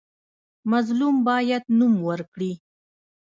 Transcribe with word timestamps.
مظلوم 0.71 1.15
باید 1.27 1.63
نوم 1.79 1.93
ورکړي. 2.07 2.51